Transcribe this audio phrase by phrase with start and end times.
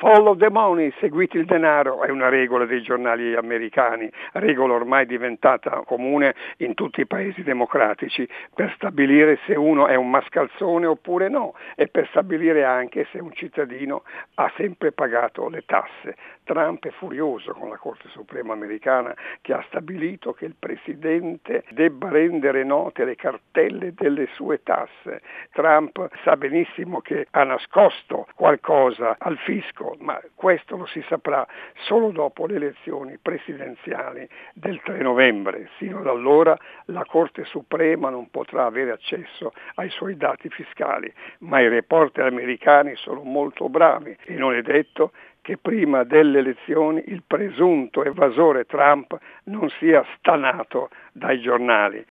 [0.00, 5.82] Follow the money, seguite il denaro, è una regola dei giornali americani, regola ormai diventata
[5.84, 11.54] comune in tutti i paesi democratici per stabilire se uno è un mascalzone oppure no
[11.74, 16.14] e per stabilire anche se un cittadino ha sempre pagato le tasse.
[16.44, 22.08] Trump è furioso con la Corte Suprema americana che ha stabilito che il Presidente debba
[22.08, 25.20] rendere note le cartelle delle sue tasse.
[25.52, 31.46] Trump sa benissimo che ha nascosto qualcosa al fisco, ma questo lo si saprà
[31.86, 35.70] solo dopo le elezioni presidenziali del 3 novembre.
[35.78, 36.56] Sino ad allora
[36.86, 42.94] la Corte Suprema non potrà avere accesso ai suoi dati fiscali, ma i reporter americani
[42.96, 45.12] sono molto bravi e non è detto
[45.48, 52.04] che prima delle elezioni il presunto evasore Trump non sia stanato dai giornali.